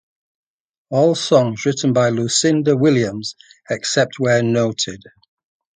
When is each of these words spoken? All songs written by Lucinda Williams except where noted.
All 0.89 1.13
songs 1.13 1.63
written 1.63 1.93
by 1.93 2.09
Lucinda 2.09 2.75
Williams 2.75 3.35
except 3.69 4.17
where 4.19 4.41
noted. 4.41 5.03